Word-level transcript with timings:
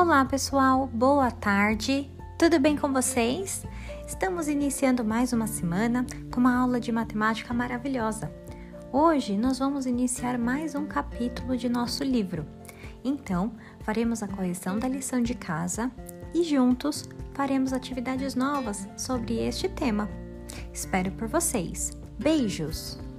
Olá, 0.00 0.24
pessoal, 0.24 0.86
boa 0.86 1.30
tarde, 1.30 2.10
tudo 2.38 2.58
bem 2.58 2.74
com 2.74 2.90
vocês? 2.90 3.66
Estamos 4.08 4.48
iniciando 4.48 5.04
mais 5.04 5.34
uma 5.34 5.46
semana 5.46 6.06
com 6.32 6.40
uma 6.40 6.58
aula 6.58 6.80
de 6.80 6.90
matemática 6.90 7.52
maravilhosa. 7.52 8.32
Hoje 8.90 9.36
nós 9.36 9.58
vamos 9.58 9.84
iniciar 9.84 10.38
mais 10.38 10.74
um 10.74 10.86
capítulo 10.86 11.54
de 11.54 11.68
nosso 11.68 12.02
livro. 12.02 12.46
Então, 13.04 13.52
faremos 13.80 14.22
a 14.22 14.26
correção 14.26 14.78
da 14.78 14.88
lição 14.88 15.22
de 15.22 15.34
casa 15.34 15.92
e 16.32 16.44
juntos 16.44 17.06
faremos 17.34 17.74
atividades 17.74 18.34
novas 18.34 18.88
sobre 18.96 19.38
este 19.46 19.68
tema. 19.68 20.08
Espero 20.72 21.12
por 21.12 21.28
vocês. 21.28 21.90
Beijos! 22.18 23.09